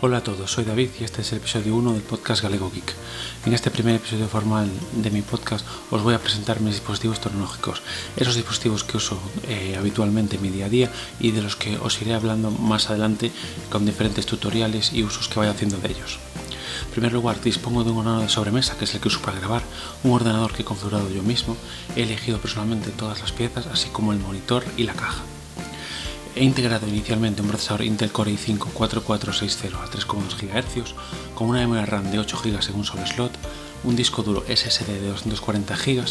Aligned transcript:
Hola 0.00 0.18
a 0.18 0.22
todos, 0.22 0.52
soy 0.52 0.62
David 0.62 0.90
y 1.00 1.02
este 1.02 1.22
es 1.22 1.32
el 1.32 1.38
episodio 1.38 1.74
1 1.74 1.92
del 1.92 2.02
podcast 2.02 2.40
Galego 2.40 2.70
Geek. 2.70 2.94
En 3.46 3.52
este 3.52 3.68
primer 3.68 3.96
episodio 3.96 4.28
formal 4.28 4.70
de 4.92 5.10
mi 5.10 5.22
podcast 5.22 5.66
os 5.90 6.04
voy 6.04 6.14
a 6.14 6.20
presentar 6.20 6.60
mis 6.60 6.74
dispositivos 6.74 7.18
tecnológicos, 7.18 7.82
esos 8.16 8.36
dispositivos 8.36 8.84
que 8.84 8.96
uso 8.96 9.18
eh, 9.48 9.74
habitualmente 9.76 10.36
en 10.36 10.42
mi 10.42 10.50
día 10.50 10.66
a 10.66 10.68
día 10.68 10.92
y 11.18 11.32
de 11.32 11.42
los 11.42 11.56
que 11.56 11.78
os 11.78 12.00
iré 12.00 12.14
hablando 12.14 12.52
más 12.52 12.90
adelante 12.90 13.32
con 13.70 13.86
diferentes 13.86 14.24
tutoriales 14.24 14.92
y 14.92 15.02
usos 15.02 15.26
que 15.26 15.40
vaya 15.40 15.50
haciendo 15.50 15.78
de 15.78 15.90
ellos. 15.90 16.20
En 16.84 16.90
primer 16.92 17.12
lugar, 17.12 17.40
dispongo 17.40 17.82
de 17.82 17.90
un 17.90 17.98
ordenador 17.98 18.22
de 18.22 18.28
sobremesa, 18.28 18.78
que 18.78 18.84
es 18.84 18.94
el 18.94 19.00
que 19.00 19.08
uso 19.08 19.20
para 19.20 19.40
grabar, 19.40 19.62
un 20.04 20.12
ordenador 20.12 20.52
que 20.52 20.62
he 20.62 20.64
configurado 20.64 21.10
yo 21.10 21.24
mismo, 21.24 21.56
he 21.96 22.04
elegido 22.04 22.38
personalmente 22.38 22.90
todas 22.90 23.18
las 23.18 23.32
piezas, 23.32 23.66
así 23.66 23.88
como 23.88 24.12
el 24.12 24.20
monitor 24.20 24.64
y 24.76 24.84
la 24.84 24.94
caja. 24.94 25.24
He 26.38 26.44
integrado 26.44 26.86
inicialmente 26.86 27.42
un 27.42 27.48
procesador 27.48 27.82
Intel 27.82 28.12
Core 28.12 28.30
i5 28.30 28.70
4460 28.72 29.76
a 29.76 29.90
3,2 29.90 30.36
GHz 30.38 30.94
con 31.34 31.48
una 31.48 31.58
memoria 31.58 31.84
RAM 31.84 32.12
de 32.12 32.20
8 32.20 32.38
GB 32.44 32.68
en 32.68 32.76
un 32.76 32.84
solo 32.84 33.04
slot, 33.04 33.32
un 33.82 33.96
disco 33.96 34.22
duro 34.22 34.44
SSD 34.46 34.86
de 34.86 35.08
240 35.08 35.74
GB, 35.74 36.04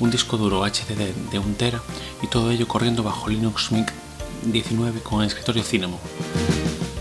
un 0.00 0.10
disco 0.10 0.38
duro 0.38 0.64
HDD 0.64 1.12
de 1.30 1.38
1 1.38 1.56
TB 1.58 1.74
y 2.22 2.26
todo 2.28 2.50
ello 2.52 2.66
corriendo 2.66 3.02
bajo 3.02 3.28
Linux 3.28 3.70
Mint 3.70 3.90
19 4.46 5.00
con 5.00 5.20
el 5.20 5.26
escritorio 5.26 5.62
Cinnamon. 5.62 6.00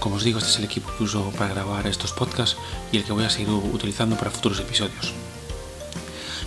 Como 0.01 0.15
os 0.15 0.25
digo, 0.25 0.39
este 0.39 0.51
es 0.51 0.57
el 0.57 0.65
equipo 0.65 0.91
que 0.97 1.05
uso 1.05 1.31
para 1.37 1.53
grabar 1.53 1.87
estos 1.87 2.11
podcasts 2.11 2.57
y 2.91 2.97
el 2.97 3.05
que 3.05 3.13
voy 3.13 3.23
a 3.23 3.29
seguir 3.29 3.51
utilizando 3.51 4.17
para 4.17 4.31
futuros 4.31 4.59
episodios. 4.59 5.13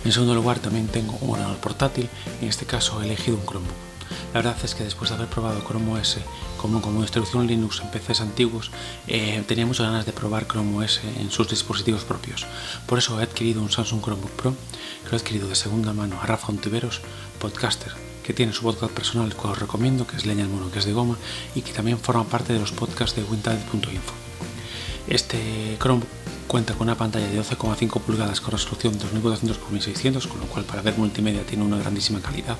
En 0.05 0.11
segundo 0.11 0.35
lugar, 0.35 0.59
también 0.59 0.89
tengo 0.89 1.17
un 1.21 1.31
ordenador 1.31 1.57
portátil, 1.57 2.07
en 2.39 2.49
este 2.49 2.67
caso 2.67 3.01
he 3.01 3.05
elegido 3.05 3.35
un 3.35 3.45
Chromebook. 3.47 3.88
La 4.33 4.41
verdad 4.41 4.57
es 4.63 4.75
que 4.75 4.83
después 4.83 5.09
de 5.09 5.15
haber 5.15 5.27
probado 5.27 5.61
Chrome 5.67 5.99
OS 5.99 6.17
como, 6.57 6.81
como 6.81 7.01
distribución 7.01 7.47
Linux 7.47 7.81
en 7.81 7.89
PCs 7.89 8.21
antiguos, 8.21 8.69
eh, 9.07 9.43
tenía 9.47 9.65
muchas 9.65 9.87
ganas 9.87 10.05
de 10.05 10.13
probar 10.13 10.47
Chrome 10.47 10.77
OS 10.77 11.01
en 11.19 11.31
sus 11.31 11.49
dispositivos 11.49 12.03
propios. 12.03 12.45
Por 12.85 12.99
eso 12.99 13.19
he 13.19 13.23
adquirido 13.23 13.61
un 13.61 13.71
Samsung 13.71 14.03
Chromebook 14.03 14.31
Pro, 14.31 14.53
que 15.03 15.09
lo 15.09 15.17
he 15.17 15.19
adquirido 15.19 15.47
de 15.47 15.55
segunda 15.55 15.93
mano 15.93 16.19
a 16.21 16.27
Rafa 16.27 16.49
Ontiveros, 16.49 17.01
podcaster, 17.39 17.93
que 18.23 18.33
tiene 18.33 18.53
su 18.53 18.61
podcast 18.61 18.93
personal 18.93 19.33
que 19.33 19.47
os 19.47 19.57
recomiendo, 19.57 20.05
que 20.05 20.17
es 20.17 20.27
Leña 20.27 20.43
al 20.43 20.49
Mono, 20.51 20.69
que 20.69 20.77
es 20.77 20.85
de 20.85 20.93
goma, 20.93 21.17
y 21.55 21.61
que 21.61 21.73
también 21.73 21.97
forma 21.97 22.25
parte 22.25 22.53
de 22.53 22.59
los 22.59 22.71
podcasts 22.71 23.15
de 23.15 23.23
Wintalent.info. 23.23 24.13
Este 25.07 25.75
Chromebook 25.81 26.18
Cuenta 26.49 26.73
con 26.73 26.87
una 26.87 26.97
pantalla 26.97 27.27
de 27.27 27.39
12,5 27.39 28.01
pulgadas 28.01 28.41
con 28.41 28.53
resolución 28.53 28.97
2400 28.97 29.55
x 29.55 29.71
1600, 29.71 30.25
con 30.25 30.39
lo 30.39 30.47
cual 30.47 30.65
para 30.65 30.81
ver 30.81 30.97
multimedia 30.97 31.45
tiene 31.45 31.63
una 31.63 31.77
grandísima 31.77 32.21
calidad, 32.21 32.57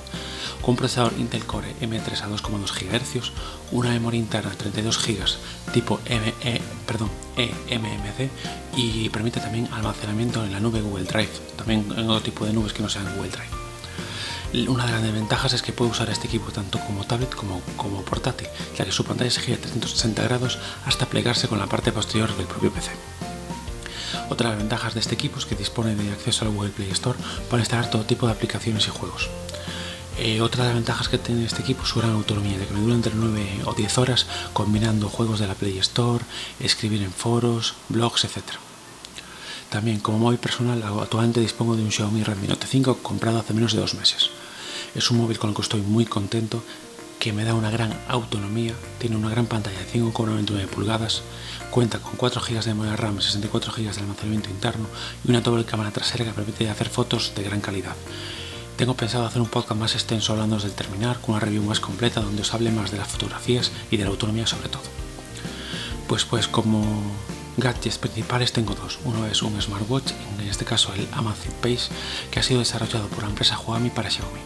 con 0.60 0.70
un 0.70 0.76
procesador 0.76 1.12
Intel 1.18 1.44
Core 1.44 1.74
M3 1.80 2.22
a 2.22 2.28
2,2 2.28 2.70
GHz, 2.70 3.32
una 3.72 3.90
memoria 3.90 4.20
interna 4.20 4.50
de 4.50 4.56
32 4.58 4.96
GB 4.96 5.72
tipo 5.72 5.98
ME, 6.08 6.60
perdón, 6.86 7.10
eMMC 7.36 8.30
y 8.76 9.08
permite 9.08 9.40
también 9.40 9.68
almacenamiento 9.72 10.44
en 10.44 10.52
la 10.52 10.60
nube 10.60 10.82
Google 10.82 11.02
Drive, 11.02 11.32
también 11.56 11.84
en 11.96 12.08
otro 12.08 12.22
tipo 12.22 12.46
de 12.46 12.52
nubes 12.52 12.72
que 12.72 12.84
no 12.84 12.88
sean 12.88 13.12
Google 13.16 13.32
Drive. 13.32 14.68
Una 14.70 14.86
de 14.86 14.92
las 14.92 15.02
ventajas 15.02 15.52
es 15.52 15.62
que 15.62 15.72
puedo 15.72 15.90
usar 15.90 16.08
este 16.10 16.28
equipo 16.28 16.52
tanto 16.52 16.78
como 16.78 17.06
tablet 17.06 17.34
como, 17.34 17.60
como 17.76 18.02
portátil, 18.02 18.46
ya 18.78 18.84
que 18.84 18.92
su 18.92 19.04
pantalla 19.04 19.32
se 19.32 19.40
gira 19.40 19.58
360 19.58 20.22
grados 20.22 20.60
hasta 20.86 21.06
plegarse 21.06 21.48
con 21.48 21.58
la 21.58 21.66
parte 21.66 21.90
posterior 21.90 22.32
del 22.36 22.46
propio 22.46 22.72
PC. 22.72 22.92
Otra 24.30 24.48
de 24.48 24.54
las 24.54 24.62
ventajas 24.62 24.94
de 24.94 25.00
este 25.00 25.14
equipo 25.14 25.38
es 25.38 25.44
que 25.44 25.56
dispone 25.56 25.96
de 25.96 26.12
acceso 26.12 26.44
al 26.44 26.52
Google 26.52 26.70
Play 26.70 26.90
Store 26.92 27.18
para 27.50 27.60
instalar 27.60 27.90
todo 27.90 28.04
tipo 28.04 28.26
de 28.26 28.32
aplicaciones 28.32 28.86
y 28.86 28.90
juegos. 28.90 29.28
Eh, 30.18 30.40
otra 30.40 30.62
de 30.62 30.68
las 30.68 30.76
ventajas 30.76 31.08
que 31.08 31.18
tiene 31.18 31.44
este 31.44 31.62
equipo 31.62 31.82
es 31.82 31.88
su 31.88 31.98
gran 31.98 32.12
autonomía, 32.12 32.56
de 32.56 32.66
que 32.66 32.74
me 32.74 32.80
dura 32.80 32.94
entre 32.94 33.12
9 33.14 33.62
o 33.64 33.74
10 33.74 33.98
horas 33.98 34.26
combinando 34.52 35.08
juegos 35.08 35.40
de 35.40 35.48
la 35.48 35.54
Play 35.54 35.78
Store, 35.78 36.24
escribir 36.60 37.02
en 37.02 37.12
foros, 37.12 37.74
blogs, 37.88 38.24
etc. 38.24 38.44
También 39.68 39.98
como 39.98 40.18
móvil 40.18 40.38
personal 40.38 40.82
actualmente 40.82 41.40
dispongo 41.40 41.74
de 41.74 41.82
un 41.82 41.90
Xiaomi 41.90 42.22
Redmi 42.22 42.48
Note 42.48 42.66
5 42.68 42.98
comprado 43.02 43.38
hace 43.38 43.54
menos 43.54 43.72
de 43.72 43.80
dos 43.80 43.94
meses. 43.94 44.30
Es 44.94 45.10
un 45.10 45.18
móvil 45.18 45.38
con 45.38 45.50
el 45.50 45.56
que 45.56 45.62
estoy 45.62 45.80
muy 45.80 46.04
contento 46.04 46.62
que 47.20 47.34
me 47.34 47.44
da 47.44 47.54
una 47.54 47.70
gran 47.70 47.92
autonomía, 48.08 48.74
tiene 48.98 49.14
una 49.14 49.28
gran 49.28 49.44
pantalla 49.44 49.78
de 49.78 50.00
5,99 50.00 50.66
pulgadas, 50.68 51.22
cuenta 51.70 51.98
con 51.98 52.16
4 52.16 52.40
GB 52.40 52.64
de 52.64 52.74
memoria 52.74 52.96
RAM, 52.96 53.20
64 53.20 53.72
GB 53.72 53.94
de 53.94 54.00
almacenamiento 54.00 54.48
interno 54.48 54.86
y 55.22 55.30
una 55.30 55.42
doble 55.42 55.66
cámara 55.66 55.90
trasera 55.90 56.24
que 56.24 56.32
permite 56.32 56.70
hacer 56.70 56.88
fotos 56.88 57.34
de 57.36 57.42
gran 57.42 57.60
calidad. 57.60 57.94
Tengo 58.76 58.94
pensado 58.94 59.26
hacer 59.26 59.42
un 59.42 59.48
podcast 59.48 59.78
más 59.78 59.94
extenso 59.94 60.32
hablando 60.32 60.58
del 60.58 60.72
terminar, 60.72 61.20
con 61.20 61.34
una 61.34 61.44
review 61.44 61.62
más 61.62 61.78
completa 61.78 62.22
donde 62.22 62.40
os 62.40 62.54
hable 62.54 62.70
más 62.70 62.90
de 62.90 62.96
las 62.96 63.08
fotografías 63.08 63.70
y 63.90 63.98
de 63.98 64.04
la 64.04 64.10
autonomía 64.10 64.46
sobre 64.46 64.70
todo. 64.70 64.82
Pues 66.08 66.24
pues 66.24 66.48
como 66.48 66.82
gadgets 67.58 67.98
principales 67.98 68.54
tengo 68.54 68.74
dos. 68.74 68.98
Uno 69.04 69.26
es 69.26 69.42
un 69.42 69.60
smartwatch, 69.60 70.12
en 70.38 70.48
este 70.48 70.64
caso 70.64 70.94
el 70.94 71.06
Amazfit 71.12 71.52
Pace, 71.52 71.92
que 72.30 72.40
ha 72.40 72.42
sido 72.42 72.60
desarrollado 72.60 73.08
por 73.08 73.24
la 73.24 73.28
empresa 73.28 73.60
Huami 73.60 73.90
para 73.90 74.10
Xiaomi. 74.10 74.40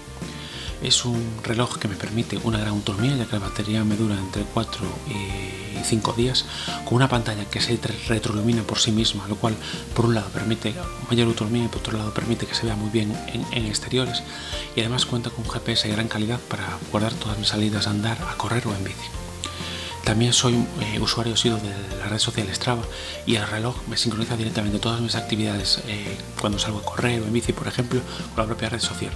Es 0.84 1.06
un 1.06 1.41
reloj 1.43 1.78
que 1.78 1.89
me 1.89 1.97
permite 1.97 2.39
una 2.45 2.59
gran 2.59 2.72
autonomía, 2.72 3.17
ya 3.17 3.25
que 3.25 3.33
la 3.33 3.47
batería 3.47 3.83
me 3.84 3.97
dura 3.97 4.17
entre 4.17 4.43
4 4.43 4.87
y 5.09 5.83
5 5.83 6.12
días, 6.12 6.45
con 6.84 6.97
una 6.97 7.09
pantalla 7.09 7.47
que 7.47 7.62
se 7.62 7.81
retroilumina 8.06 8.62
por 8.65 8.78
sí 8.78 8.93
misma, 8.93 9.27
lo 9.27 9.37
cual 9.37 9.56
por 9.94 10.05
un 10.05 10.15
lado 10.15 10.28
permite 10.28 10.75
mayor 11.09 11.28
autonomía 11.28 11.65
y 11.65 11.69
por 11.69 11.78
otro 11.78 11.97
lado 11.97 12.12
permite 12.12 12.47
que 12.47 12.55
se 12.55 12.67
vea 12.67 12.77
muy 12.77 12.91
bien 12.91 13.17
en, 13.33 13.65
exteriores 13.65 14.23
y 14.77 14.81
además 14.81 15.06
cuenta 15.06 15.31
con 15.31 15.47
un 15.47 15.50
GPS 15.50 15.89
de 15.89 15.94
gran 15.94 16.06
calidad 16.06 16.39
para 16.39 16.78
guardar 16.93 17.15
todas 17.15 17.39
mis 17.39 17.49
salidas 17.49 17.87
a 17.87 17.91
andar, 17.91 18.19
a 18.21 18.37
correr 18.37 18.67
o 18.67 18.75
en 18.75 18.84
bici. 18.84 19.09
También 20.05 20.34
soy 20.34 20.53
eh, 20.83 21.00
usuario 21.00 21.34
sido 21.34 21.56
de 21.56 21.99
la 21.99 22.09
red 22.11 22.19
social 22.19 22.47
Strava 22.55 22.83
y 23.25 23.37
el 23.37 23.47
reloj 23.47 23.75
me 23.89 23.97
sincroniza 23.97 24.37
directamente 24.37 24.78
todas 24.78 25.00
mis 25.00 25.15
actividades 25.15 25.83
eh, 25.87 26.19
cuando 26.39 26.59
salgo 26.59 26.81
a 26.81 26.84
correr 26.84 27.23
o 27.23 27.25
en 27.25 27.33
bici, 27.33 27.55
por 27.55 27.69
ejemplo, 27.69 28.03
con 28.34 28.43
la 28.43 28.47
propia 28.47 28.69
red 28.69 28.81
social. 28.81 29.12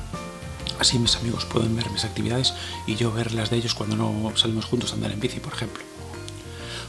Así 0.79 0.99
mis 0.99 1.17
amigos 1.17 1.45
pueden 1.45 1.75
ver 1.75 1.91
mis 1.91 2.05
actividades 2.05 2.55
y 2.87 2.95
yo 2.95 3.13
ver 3.13 3.33
las 3.33 3.51
de 3.51 3.57
ellos 3.57 3.75
cuando 3.75 3.97
no 3.97 4.33
salimos 4.37 4.65
juntos 4.65 4.93
a 4.93 4.95
andar 4.95 5.11
en 5.11 5.21
bici, 5.21 5.41
por 5.41 5.53
ejemplo. 5.53 5.83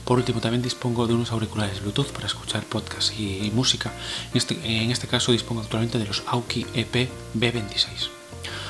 Por 0.05 0.17
último, 0.17 0.41
también 0.41 0.63
dispongo 0.63 1.05
de 1.05 1.13
unos 1.13 1.31
auriculares 1.31 1.81
Bluetooth 1.81 2.11
para 2.11 2.25
escuchar 2.25 2.63
podcast 2.63 3.13
y, 3.19 3.51
música. 3.53 3.91
En 4.31 4.37
este, 4.37 4.55
en 4.63 4.89
este 4.89 5.07
caso 5.07 5.31
dispongo 5.31 5.61
actualmente 5.61 5.99
de 5.99 6.05
los 6.05 6.23
Auki 6.27 6.65
EP 6.73 7.09
B26. 7.35 8.09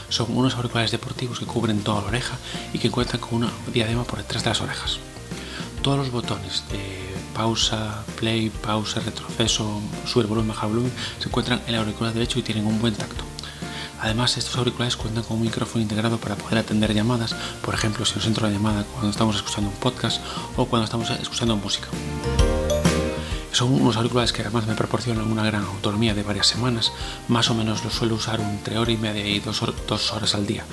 Son 0.09 0.35
unos 0.35 0.55
auriculares 0.55 0.91
deportivos 0.91 1.39
que 1.39 1.45
cubren 1.45 1.81
toda 1.81 2.01
la 2.01 2.07
oreja 2.07 2.37
y 2.73 2.79
que 2.79 2.91
cuentan 2.91 3.21
con 3.21 3.35
una 3.35 3.51
diadema 3.71 4.03
por 4.03 4.19
detrás 4.19 4.43
de 4.43 4.49
las 4.49 4.61
orejas. 4.61 4.99
Todos 5.81 5.99
los 5.99 6.11
botones 6.11 6.63
de 6.71 7.09
pausa, 7.33 8.03
play, 8.17 8.49
pausa, 8.49 8.99
retroceso, 8.99 9.79
subir 10.05 10.27
volumen, 10.27 10.49
bajar 10.49 10.67
volumen 10.67 10.91
se 11.19 11.29
encuentran 11.29 11.61
en 11.67 11.75
el 11.75 11.79
auricular 11.79 12.13
derecho 12.13 12.39
y 12.39 12.41
tienen 12.41 12.65
un 12.65 12.81
buen 12.81 12.95
tacto. 12.95 13.28
Además, 14.01 14.37
estos 14.37 14.55
auriculares 14.57 14.95
cuentan 14.95 15.23
con 15.23 15.37
un 15.37 15.43
micrófono 15.43 15.81
integrado 15.81 16.17
para 16.17 16.35
poder 16.35 16.59
atender 16.59 16.93
llamadas, 16.93 17.35
por 17.61 17.73
ejemplo, 17.73 18.05
si 18.05 18.15
nos 18.15 18.25
entra 18.27 18.47
la 18.47 18.53
llamada 18.53 18.83
cuando 18.83 19.09
estamos 19.09 19.35
escuchando 19.35 19.69
un 19.69 19.75
podcast 19.75 20.21
o 20.55 20.65
cuando 20.65 20.85
estamos 20.85 21.09
escuchando 21.09 21.57
música. 21.57 21.87
Son 23.51 23.73
unos 23.73 23.97
auriculares 23.97 24.31
que 24.31 24.41
además 24.41 24.67
me 24.67 24.75
proporcionan 24.75 25.29
una 25.29 25.43
gran 25.43 25.65
autonomía 25.65 26.13
de 26.13 26.23
varias 26.23 26.47
semanas, 26.47 26.93
más 27.27 27.49
o 27.49 27.55
menos 27.55 27.83
los 27.83 27.93
suelo 27.93 28.15
usar 28.15 28.39
entre 28.39 28.77
hora 28.77 28.91
y 28.91 28.97
media 28.97 29.25
y 29.27 29.39
dos 29.39 29.61
horas 29.61 30.35
al 30.35 30.45
día 30.45 30.63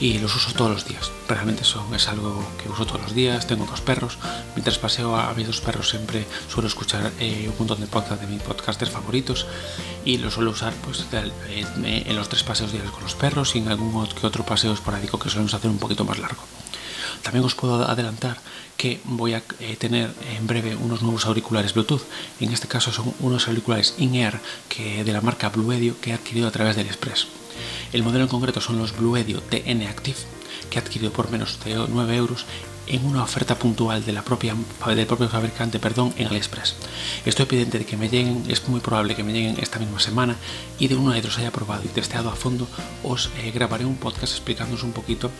y 0.00 0.18
los 0.18 0.34
uso 0.34 0.52
todos 0.52 0.70
los 0.70 0.86
días. 0.86 1.10
Realmente 1.28 1.62
es 1.62 2.08
algo 2.08 2.44
que 2.62 2.68
uso 2.68 2.86
todos 2.86 3.02
los 3.02 3.14
días. 3.14 3.46
Tengo 3.46 3.66
dos 3.66 3.80
perros. 3.80 4.18
Mientras 4.54 4.78
paseo 4.78 5.16
a, 5.16 5.32
mis 5.34 5.46
dos 5.46 5.60
perros 5.60 5.90
siempre 5.90 6.26
suelo 6.48 6.68
escuchar 6.68 7.12
eh, 7.18 7.48
un 7.50 7.58
montón 7.58 7.80
de 7.80 7.86
podcasts 7.86 8.20
de 8.20 8.32
mis 8.32 8.42
podcasters 8.42 8.90
favoritos 8.90 9.46
y 10.04 10.18
los 10.18 10.34
suelo 10.34 10.50
usar 10.50 10.72
pues, 10.84 11.04
en, 11.12 12.16
los 12.16 12.28
tres 12.28 12.42
paseos 12.42 12.72
diarios 12.72 12.92
con 12.92 13.02
los 13.02 13.14
perros 13.14 13.56
y 13.56 13.58
en 13.58 13.68
algún 13.68 14.06
que 14.08 14.26
otro 14.26 14.44
paseo 14.44 14.72
esporádico 14.72 15.18
que 15.18 15.30
solemos 15.30 15.54
hacer 15.54 15.70
un 15.70 15.78
poquito 15.78 16.04
más 16.04 16.18
largo. 16.18 16.42
También 17.22 17.44
os 17.44 17.54
puedo 17.54 17.88
adelantar 17.88 18.38
que 18.76 19.00
voy 19.04 19.34
a 19.34 19.42
eh, 19.58 19.76
tener 19.76 20.12
en 20.36 20.46
breve 20.46 20.76
unos 20.76 21.02
nuevos 21.02 21.26
auriculares 21.26 21.72
Bluetooth. 21.72 22.02
En 22.40 22.52
este 22.52 22.68
caso 22.68 22.92
son 22.92 23.14
unos 23.20 23.48
auriculares 23.48 23.94
in-ear 23.98 24.40
de 24.76 25.12
la 25.12 25.22
marca 25.22 25.48
Bluedio 25.48 25.98
que 26.00 26.10
he 26.10 26.12
adquirido 26.12 26.46
a 26.46 26.50
través 26.50 26.76
del 26.76 26.86
Express. 26.86 27.26
El 27.92 28.02
modelo 28.02 28.24
en 28.24 28.28
concreto 28.28 28.60
son 28.60 28.78
los 28.78 28.96
Bluedio 28.96 29.40
TN 29.40 29.82
Active, 29.82 30.18
que 30.70 30.78
he 30.78 30.82
adquirido 30.82 31.12
por 31.12 31.30
menos 31.30 31.58
de 31.64 31.74
9 31.74 32.16
euros 32.16 32.46
en 32.86 33.04
una 33.04 33.22
oferta 33.22 33.58
puntual 33.58 34.04
de 34.04 34.12
la 34.12 34.22
propia, 34.22 34.54
del 34.86 35.06
propio 35.06 35.28
fabricante 35.28 35.78
perdón, 35.78 36.14
en 36.16 36.28
AliExpress. 36.28 36.76
Estoy 37.24 37.46
pendiente 37.46 37.78
de 37.78 37.84
que 37.84 37.96
me 37.96 38.08
lleguen, 38.08 38.44
es 38.48 38.66
muy 38.68 38.80
probable 38.80 39.14
que 39.14 39.24
me 39.24 39.32
lleguen 39.32 39.56
esta 39.58 39.78
misma 39.78 40.00
semana 40.00 40.36
y 40.78 40.88
de 40.88 40.96
uno 40.96 41.12
de 41.12 41.22
los 41.22 41.38
haya 41.38 41.50
probado 41.50 41.82
y 41.84 41.88
testeado 41.88 42.30
a 42.30 42.36
fondo, 42.36 42.68
os 43.02 43.30
eh, 43.38 43.50
grabaré 43.50 43.84
un 43.84 43.96
podcast 43.96 44.32
explicándoos 44.32 44.82
un 44.82 44.92
poquito 44.92 45.30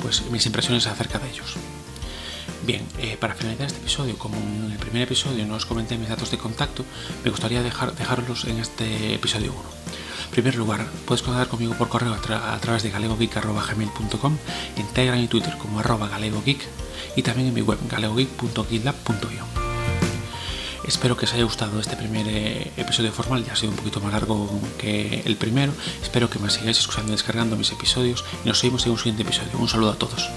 pues, 0.00 0.22
mis 0.30 0.46
impresiones 0.46 0.86
acerca 0.86 1.18
de 1.18 1.30
ellos. 1.30 1.56
Bien, 2.64 2.86
eh, 2.98 3.16
para 3.18 3.34
finalizar 3.34 3.66
este 3.66 3.80
episodio, 3.80 4.16
como 4.16 4.36
en 4.36 4.70
el 4.70 4.78
primer 4.78 5.02
episodio 5.02 5.44
no 5.46 5.56
os 5.56 5.66
comenté 5.66 5.98
mis 5.98 6.08
datos 6.08 6.30
de 6.30 6.38
contacto, 6.38 6.84
me 7.24 7.30
gustaría 7.30 7.62
dejar, 7.62 7.94
dejarlos 7.96 8.44
en 8.44 8.58
este 8.58 9.14
episodio 9.14 9.52
1. 9.52 9.81
Primer 10.32 10.56
lugar, 10.56 10.86
puedes 11.04 11.22
contactar 11.22 11.48
conmigo 11.48 11.74
por 11.74 11.90
correo 11.90 12.14
a, 12.14 12.58
través 12.58 12.82
de 12.82 12.90
galegogeek.gmail.com, 12.90 14.36
en 14.76 14.86
Telegram 14.88 15.20
y 15.20 15.28
Twitter 15.28 15.58
como 15.58 15.78
arroba 15.78 16.08
galegogeek 16.08 16.58
y 17.16 17.22
también 17.22 17.48
en 17.48 17.54
mi 17.54 17.60
web 17.60 17.78
galegogeek.gitlab.io. 17.90 19.44
Espero 20.88 21.18
que 21.18 21.26
os 21.26 21.34
haya 21.34 21.44
gustado 21.44 21.78
este 21.78 21.96
primer 21.96 22.26
eh, 22.28 22.72
episodio 22.78 23.12
formal, 23.12 23.44
ya 23.44 23.52
ha 23.52 23.56
sido 23.56 23.72
un 23.72 23.76
poquito 23.76 24.00
más 24.00 24.12
largo 24.14 24.50
que 24.78 25.22
el 25.26 25.36
primero. 25.36 25.74
Espero 26.02 26.30
que 26.30 26.38
me 26.38 26.48
sigáis 26.48 26.78
escuchando 26.78 27.12
y 27.12 27.16
descargando 27.16 27.54
mis 27.56 27.70
episodios 27.70 28.24
y 28.42 28.48
nos 28.48 28.62
vemos 28.62 28.86
en 28.86 28.92
un 28.92 28.98
siguiente 28.98 29.24
episodio. 29.24 29.58
Un 29.58 29.68
saludo 29.68 29.90
a 29.92 29.96
todos. 29.96 30.30